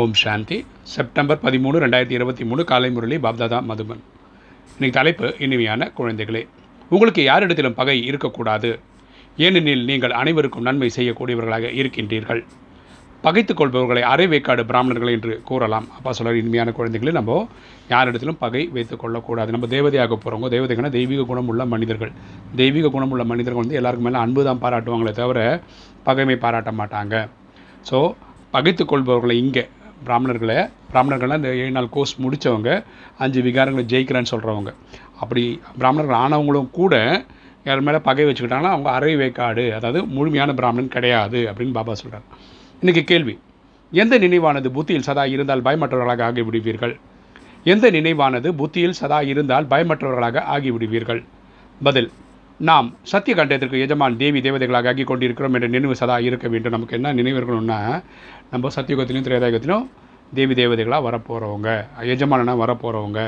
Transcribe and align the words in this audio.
ஓம் 0.00 0.12
சாந்தி. 0.20 0.56
September 0.92 1.40
பதிமூணு 1.42 1.76
ரெண்டாயிரத்தி 1.82 2.14
இருபத்தி 2.18 2.44
மூணு 2.50 2.62
காலை 2.68 2.88
முரளி 2.96 3.16
பாப்தாதா 3.24 3.58
மதுமன் 3.70 4.00
இன்னைக்கு 4.74 4.94
தலைப்பு 4.98 5.26
இனிமையான 5.44 5.88
குழந்தைகளே. 5.98 6.42
உங்களுக்கு 6.94 7.22
யாரிடத்திலும் 7.26 7.76
பகை 7.80 7.96
இருக்கக்கூடாது. 8.10 8.70
ஏனெனில் 9.46 9.84
நீங்கள் 9.90 10.14
அனைவருக்கும் 10.20 10.66
நன்மை 10.68 10.88
செய்யக்கூடியவர்களாக 10.96 11.72
இருக்கின்றீர்கள். 11.80 12.40
பகைத்துக் 13.26 13.58
கொள்பவர்களை 13.60 14.04
அரை 14.12 14.26
வேக்காடு 14.34 14.64
பிராமணர்கள் 14.70 15.12
என்று 15.16 15.34
கூறலாம். 15.50 15.88
அப்பா 15.98 16.14
சொல்கிற 16.20 16.34
இனிமையான 16.42 16.74
குழந்தைகளை 16.78 17.14
நம்ம 17.18 17.36
யாரிடத்திலும் 17.92 18.40
பகை 18.44 18.62
வைத்துக் 18.78 19.02
கொள்ளக்கூடாது. 19.04 19.52
நம்ம 19.56 19.70
தேவதையாக 19.76 20.18
போகிறவங்க 20.24 20.50
தேவதைகனா 20.56 20.92
தெய்வீக 20.98 21.28
குணம் 21.32 21.52
உள்ள 21.54 21.64
மனிதர்கள். 21.74 22.14
தெய்வீக 22.62 22.94
குணம் 22.96 23.14
உள்ள 23.16 23.26
மனிதர்கள் 23.34 23.64
வந்து 23.64 23.80
எல்லாருக்கும் 23.82 24.10
மேலே 24.10 24.22
அன்பு 24.24 24.48
தான் 24.50 24.64
பாராட்டுவாங்களே 24.64 25.14
தவிர 25.20 25.38
பகைமை 26.08 26.38
பாராட்ட 26.46 26.72
மாட்டாங்க. 26.80 27.14
ஸோ 27.90 28.00
பகைத்து 28.56 28.82
கொள்பவர்களை 28.84 29.34
இங்கே 29.44 29.62
பிராமணர்களை 30.06 30.56
பிராமணர்கள்லாம் 30.92 31.40
இந்த 31.42 31.50
ஏழு 31.62 31.70
நாள் 31.70 31.88
கோர்ஸ் 31.88 32.14
முடித்தவங்க 32.22 32.70
அஞ்சு 33.18 33.40
விகாரங்களை 33.42 33.84
ஜெயிக்கிறேன்னு 33.92 34.32
சொல்கிறவங்க 34.32 34.72
அப்படி 35.20 35.44
பிராமணர்கள் 35.78 36.20
ஆனவங்களும் 36.24 36.70
கூட 36.70 36.94
யார் 37.64 37.84
மேலே 37.86 37.98
பகை 37.98 38.24
வச்சுக்கிட்டாங்கன்னா 38.24 38.72
அவங்க 38.74 38.90
அரை 38.90 39.16
வேக்காடு. 39.16 39.64
அதாவது 39.78 39.98
முழுமையான 40.06 40.54
பிராமணன் 40.54 40.94
கிடையாது 40.94 41.40
அப்படின்னு 41.50 41.76
பாபா 41.78 41.94
சொல்கிறார் 41.94 42.26
இன்றைக்கி 42.82 43.02
கேள்வி. 43.04 43.34
எந்த 43.92 44.18
நினைவானது 44.18 44.68
புத்தியில் 44.70 45.06
சதா 45.08 45.24
இருந்தால் 45.24 45.62
பயமற்றவர்களாக 45.62 46.22
ஆகிவிடுவீர்கள்? 46.28 46.94
எந்த 47.64 47.86
நினைவானது 47.90 48.48
புத்தியில் 48.60 48.98
சதா 49.00 49.20
இருந்தால் 49.32 49.66
பயமற்றவர்களாக 49.72 50.42
ஆகிவிடுவீர்கள்? 50.54 51.22
பதில் 51.82 52.10
நாம் 52.60 52.88
சத்திய 53.10 53.34
கண்டத்திற்கு 53.36 53.82
எஜமான் 53.84 54.16
தேவி 54.22 54.40
தேவதைகளாக 54.46 54.90
ஆகி 54.90 55.04
கொண்டிருக்கிறோம் 55.10 55.54
என்ற 55.56 55.68
நினைவு 55.74 55.94
சதா 56.00 56.16
இருக்க 56.26 56.46
வேண்டும். 56.52 56.74
நமக்கு 56.74 56.96
என்ன 56.98 57.12
நினைவு 57.18 57.38
இருக்கணும்னா 57.38 57.78
நம்ம 58.52 58.70
சத்தியுகத்திலையும் 58.76 59.26
திரேதாயுகத்திலும் 59.28 59.86
தேவி 60.38 60.54
தேவதைகளாக 60.60 61.02
வரப்போகிறவங்க 61.06 61.70
எஜமானனா 62.14 62.54
வரப்போகிறவங்க 62.62 63.22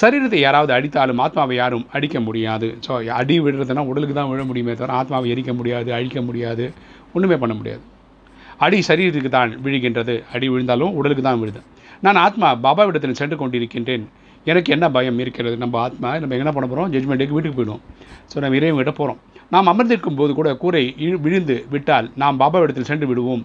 சரீரத்தை 0.00 0.38
யாராவது 0.44 0.72
அடித்தாலும் 0.76 1.20
ஆத்மாவை 1.24 1.56
யாரும் 1.62 1.84
அடிக்க 1.96 2.20
முடியாது. 2.26 2.68
ஸோ 2.86 2.92
அடி 3.20 3.34
விடுறதுனா 3.44 3.84
உடலுக்கு 3.90 4.14
தான் 4.18 4.30
விழ 4.32 4.42
முடியுமே 4.50 4.72
தவிர 4.80 4.94
ஆத்மாவை 5.00 5.28
எரிக்க 5.34 5.52
முடியாது 5.58 5.90
அழிக்க 5.98 6.20
முடியாது 6.28 6.64
ஒன்றுமே 7.14 7.36
பண்ண 7.42 7.54
முடியாது. 7.60 7.84
அடி 8.66 8.78
சரீரத்துக்கு 8.88 9.30
தான் 9.38 9.52
விழுகின்றது. 9.64 10.14
அடி 10.34 10.48
விழுந்தாலும் 10.52 10.96
உடலுக்கு 11.00 11.24
தான் 11.28 11.40
விழுது. 11.42 11.62
நான் 12.06 12.20
ஆத்மா 12.26 12.48
பாபாவிடத்தில் 12.64 13.18
சென்று 13.20 13.36
கொண்டிருக்கின்றேன். 13.42 14.04
எனக்கு 14.50 14.70
என்ன 14.76 14.86
பயம் 14.96 15.20
இருக்கிறது? 15.24 15.56
நம்ம 15.62 15.78
ஆத்மா 15.84 16.08
நம்ம 16.22 16.36
என்ன 16.42 16.52
பண்ண 16.56 16.66
போகிறோம் 16.70 16.90
ஜட்மெண்ட்டுக்கு 16.94 17.36
வீட்டுக்கு 17.36 17.58
போயிடுவோம். 17.58 17.84
ஸோ 18.30 18.36
நம்ம 18.44 18.58
இறைவன் 18.60 18.80
விட 18.80 18.92
போகிறோம் 18.98 19.20
நாம் 19.54 19.70
அமர்ந்திருக்கும் 19.72 20.18
போது 20.20 20.32
கூட 20.38 20.50
கூரை 20.62 20.82
விழுந்து 21.24 21.56
விட்டால் 21.74 22.06
நாம் 22.22 22.40
பாபா 22.42 22.60
இடத்தில் 22.64 22.88
சென்று 22.90 23.06
விடுவோம். 23.10 23.42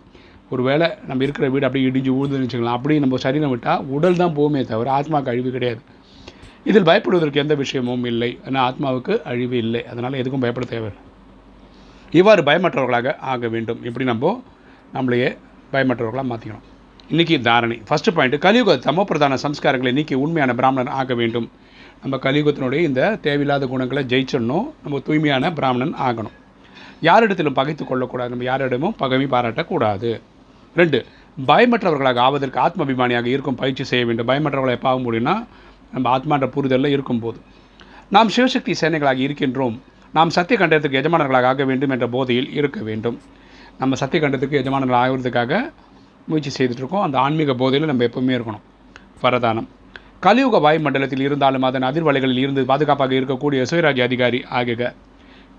ஒரு 0.54 0.62
வேளை 0.68 0.88
நம்ம 1.10 1.24
இருக்கிற 1.26 1.48
வீடு 1.54 1.66
அப்படியே 1.68 1.88
இடிஞ்சு 1.90 2.12
ஊழ்ந்து 2.20 2.40
வச்சுக்கலாம். 2.44 2.78
அப்படி 2.78 2.96
நம்ம 3.04 3.18
சரீரம் 3.26 3.54
விட்டால் 3.54 3.84
உடல் 3.96 4.20
தான் 4.22 4.36
போகுமே 4.38 4.62
தவிர 4.72 4.92
ஆத்மாவுக்கு 4.98 5.32
அழிவு 5.34 5.50
கிடையாது. 5.58 5.82
இதில் 6.70 6.88
பயப்படுவதற்கு 6.90 7.42
எந்த 7.44 7.56
விஷயமும் 7.62 8.06
இல்லை. 8.12 8.32
ஆனால் 8.48 8.64
ஆத்மாவுக்கு 8.70 9.16
அழிவு 9.32 9.58
இல்லை. 9.66 9.82
அதனால் 9.92 10.20
எதுக்கும் 10.22 10.44
பயப்பட 10.46 10.68
தேவையில்லை. 10.74 11.04
இவ்வாறு 12.20 12.42
பயமற்றவர்களாக 12.50 13.16
ஆக 13.34 13.48
வேண்டும். 13.56 13.82
இப்படி 13.90 14.08
நம்ம 14.12 14.34
நம்மளையே 14.98 15.30
பயமற்றவர்களாக 15.74 16.28
மாற்றிக்கணும் 16.32 16.68
இன்றைக்கி 17.12 17.42
தாரணை. 17.42 17.82
ஃபஸ்ட்டு 17.90 18.12
பாயிண்ட் 18.14 18.36
கலியுக 18.44 18.74
தமோப்பிரதான 18.88 19.38
சம்ஸ்காரங்களை 19.44 19.92
நீக்கி 19.92 20.16
உண்மையான 20.16 20.56
பிராமணன் 20.56 20.92
ஆக 20.94 21.14
வேண்டும். 21.14 21.50
நம்ம 22.02 22.18
கலியுகத்தினுடைய 22.18 22.82
இந்த 22.90 23.18
தேவையில்லாத 23.22 23.68
குணங்களை 23.72 24.04
ஜெயிச்சிடணும். 24.04 24.68
நம்ம 24.84 25.00
தூய்மையான 25.08 25.52
பிராமணன் 25.54 25.96
ஆகணும். 26.08 26.36
யாரிடத்திலும் 27.02 27.54
பகைத்து 27.54 27.86
கொள்ளக்கூடாது. 27.86 28.30
நம்ம 28.30 28.44
யாரிடமும் 28.44 28.96
பகமை 29.00 29.28
பாராட்டக்கூடாது. 29.34 30.22
ரெண்டு 30.76 31.06
பயமற்றவர்களாக 31.48 32.22
ஆவதற்கு 32.28 32.60
ஆத்மாபிமானியாக 32.60 33.26
இருக்கும் 33.26 33.56
பயிற்சி 33.56 33.84
செய்ய 33.84 34.06
வேண்டும். 34.06 34.28
பயமற்றவர்களை 34.28 34.78
எப்போ 34.80 34.90
ஆக 34.90 35.02
முடியும்னா 35.08 35.36
நம்ம 35.94 36.06
ஆத்மான்ற 36.18 36.48
புரிதலில் 36.48 36.92
இருக்கும்போது. 36.92 37.42
நாம் 38.10 38.28
சிவசக்தி 38.36 38.76
சேனைகளாக 38.82 39.20
இருக்கின்றோம். 39.28 39.78
நாம் 40.14 40.30
சத்திய 40.30 40.60
கண்டத்துக்கு 40.66 41.02
எஜமானர்களாக 41.04 41.52
ஆக 41.54 41.64
வேண்டும் 41.64 41.90
என்ற 41.90 42.08
போதையில் 42.08 42.54
இருக்க 42.54 42.82
வேண்டும். 42.82 43.20
நம்ம 43.78 43.96
சத்திய 43.96 44.28
கண்டத்துக்கு 44.28 44.62
எஜமானர்கள் 44.64 45.02
ஆகிறதுக்காக 45.04 45.72
முயற்சி 46.30 46.52
செய்துட்ருக்கோம் 46.58 47.04
அந்த 47.06 47.18
ஆன்மீக 47.26 47.54
போதையில் 47.62 47.90
நம்ம 47.92 48.06
எப்போவுமே 48.10 48.34
இருக்கணும். 48.38 48.64
வரதானம். 49.24 49.68
கலியுக 50.26 50.58
வாயுமண்டலத்தில் 50.66 51.24
இருந்தாலும் 51.28 51.66
அதன் 51.68 51.86
அதிர்வலைகளில் 51.90 52.42
இருந்து 52.44 52.62
பாதுகாப்பாக 52.72 53.14
இருக்கக்கூடிய 53.20 53.62
சுயராஜ்ய 53.72 54.04
அதிகாரி 54.10 54.40
ஆகுக. 54.60 54.82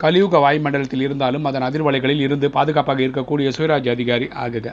கலியுக 0.02 0.38
வாயுமண்டலத்தில் 0.44 1.04
இருந்தாலும் 1.06 1.44
அதன் 1.50 1.66
அதிர்வலைகளில் 1.68 2.22
இருந்து 2.26 2.48
பாதுகாப்பாக 2.56 3.00
இருக்கக்கூடிய 3.06 3.48
சுயராஜ்ய 3.58 3.90
அதிகாரி 3.96 4.28
ஆகுக. 4.44 4.68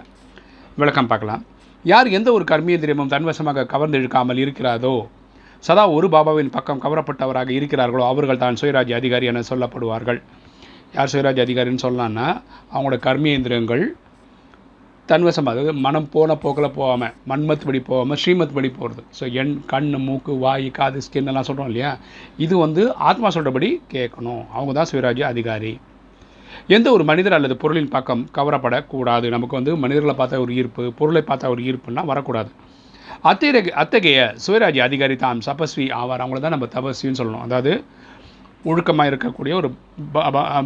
விளக்கம் 0.81 1.09
பார்க்கலாம். 1.11 1.43
யார் 1.85 2.07
எந்த 2.17 2.29
ஒரு 2.37 2.43
கர்மியந்திரியமும் 2.51 3.11
தன்வசமாக 3.13 3.65
கவர்ந்து 3.73 3.99
இழுக்காமல் 3.99 4.41
இருக்கிறாரோ 4.45 4.95
சதா 5.67 5.83
ஒரு 5.97 6.07
பாபாவின் 6.15 6.51
பக்கம் 6.55 6.81
கவரப்பட்டவராக 6.81 7.49
இருக்கிறார்களோ 7.59 8.03
அவர்கள் 8.13 8.41
தான் 8.43 8.57
சுயராஜ்ய 8.61 8.95
அதிகாரி 9.01 9.25
என 9.31 9.43
சொல்லப்படுவார்கள். 9.49 10.19
யார் 10.95 11.11
சுயராஜ்ய 11.13 11.45
அதிகாரின்னு 11.47 11.83
சொல்லலான்னா 11.85 12.27
அவங்களோட 12.73 12.99
கர்மேந்திரங்கள் 13.07 13.85
தன்வசம் 15.09 15.49
அதாவது 15.49 15.73
மனம் 15.85 16.07
போன 16.13 16.35
போக்கில் 16.43 16.75
போகாமல் 16.77 17.13
மண்மத் 17.29 17.65
படி 17.67 17.79
போகாமல் 17.89 18.19
ஸ்ரீமத் 18.21 18.55
படி 18.55 18.69
போகிறது 18.77 19.01
ஸோ 19.17 19.23
எண் 19.41 19.53
கண் 19.71 19.89
மூக்கு 20.07 20.33
வாய் 20.43 20.67
காது 20.77 21.01
ஸ்கின் 21.05 21.29
எல்லாம் 21.31 21.47
சொல்கிறோம் 21.49 21.69
இல்லையா? 21.71 21.91
இது 22.45 22.55
வந்து 22.63 22.83
ஆத்மா 23.09 23.29
சொல்கிறபடி 23.35 23.69
கேட்கணும். 23.93 24.43
அவங்க 24.55 24.73
தான் 24.79 24.89
சுயராஜ்ய 24.91 25.27
அதிகாரி. 25.33 25.73
எந்த 26.75 26.87
ஒரு 26.95 27.03
மனிதர் 27.11 27.37
அல்லது 27.37 27.55
பொருளின் 27.63 27.91
பக்கம் 27.95 28.23
கவரப்படக்கூடாது. 28.37 29.27
நமக்கு 29.35 29.57
வந்து 29.59 29.73
மனிதர்களை 29.83 30.15
பார்த்தா 30.21 30.43
ஒரு 30.45 30.53
ஈர்ப்பு 30.59 30.85
பொருளை 30.99 31.23
பார்த்தா 31.29 31.51
ஒரு 31.55 31.61
ஈர்ப்புன்னா 31.69 32.03
வரக்கூடாது. 32.11 32.51
அத்தகைய 33.29 33.73
அத்தகைய 33.81 34.19
சுயராஜ்ய 34.45 34.87
அதிகாரி 34.89 35.15
தாம் 35.25 35.43
தபஸ்வி 35.49 35.85
ஆவார். 36.01 36.23
அவங்கள 36.23 36.41
தான் 36.45 36.55
நம்ம 36.55 36.69
தபஸ்வின்னு 36.77 37.19
சொல்லணும். 37.21 37.45
அதாவது 37.47 37.71
ஒழுக்கமாக 38.69 39.09
இருக்கக்கூடிய 39.11 39.53
ஒரு 39.61 39.69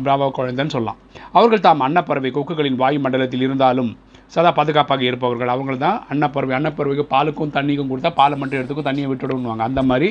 பிராபா 0.05 0.27
குழந்தைன்னு 0.37 0.75
சொல்லலாம். 0.75 0.99
அவர்கள் 1.37 1.65
தாம் 1.67 1.83
அன்னப்பறவை 1.87 2.31
கொக்குகளின் 2.37 2.79
வாயு 2.81 2.99
மண்டலத்தில் 3.05 3.45
இருந்தாலும் 3.47 3.91
சதா 4.33 4.51
பாதுகாப்பாக 4.57 5.03
இருப்பவர்கள். 5.09 5.51
அவங்க 5.53 5.75
தான் 5.85 5.97
அன்னப்பறவை. 6.11 6.53
அன்னப்பறவைக்கு 6.59 7.05
பாலுக்கும் 7.15 7.55
தண்ணிக்கும் 7.57 7.89
கொடுத்தா 7.91 8.11
பாலை 8.19 8.35
மட்டும் 8.41 8.59
எடுத்துக்கும் 8.59 8.89
தண்ணியை 8.89 9.09
விட்டுடுவாங்க 9.11 9.65
அந்த 9.69 9.81
மாதிரி 9.89 10.09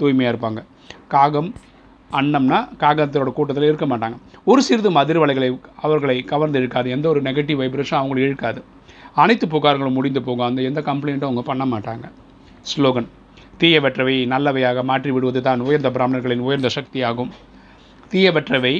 தூய்மையாக 0.00 0.32
இருப்பாங்க. 0.32 0.60
காகம் 1.14 1.50
அன்னம்னா 2.18 2.58
காகத்தோட 2.82 3.30
கூட்டத்தில் 3.36 3.68
இருக்க 3.70 3.86
மாட்டாங்க. 3.92 4.16
ஒரு 4.50 4.60
சிறிது 4.66 4.90
அதிர்வலைகளை 5.02 5.48
அவர்களை 5.86 6.16
கவர்ந்து 6.32 6.58
இழுக்காது. 6.60 6.88
எந்த 6.96 7.06
ஒரு 7.12 7.20
நெகட்டிவ் 7.28 7.60
வைப்ரேஷன் 7.62 8.00
அவங்களை 8.00 8.20
இழுக்காது 8.26 8.60
அனைத்து 9.22 9.46
புகார்களும் 9.54 9.96
முடிந்து 9.98 10.20
போகும். 10.26 10.46
அந்த 10.48 10.62
எந்த 10.70 10.80
கம்ப்ளைண்ட்டும் 10.88 11.28
அவங்க 11.30 11.42
பண்ண 11.50 11.64
மாட்டாங்க. 11.72 12.06
ஸ்லோகன் 12.70 13.08
தீயவற்றவை 13.60 14.14
நல்லவையாக 14.32 14.82
மாற்றி 14.90 15.10
விடுவது 15.16 15.40
தான் 15.48 15.60
உயர்ந்த 15.66 15.90
பிராமணர்களின் 15.96 16.44
உயர்ந்த 16.46 16.70
சக்தியாகும். 16.76 17.30
தீயவற்றவை 18.12 18.74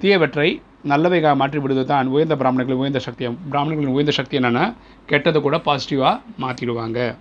தீயவற்றை 0.00 0.48
நல்லவையாக 0.84 1.36
மாற்றிவிடுவது 1.36 1.84
தான் 1.84 2.06
உயர்ந்த 2.06 2.36
பிராமணர்களின் 2.36 2.80
உயர்ந்த 2.80 2.98
சக்தி. 2.98 3.28
பிராமணர்களின் 3.28 3.92
உயர்ந்த 3.92 4.12
சக்தி 4.12 4.38
என்னென்னா 4.38 4.64
கெட்டதை 5.08 5.40
கூட 5.40 5.56
பாசிட்டிவாக 5.56 6.20
மாற்றிடுவாங்க 6.40 7.16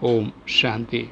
ஓம் 0.00 0.32
சாந்தி. 0.44 1.02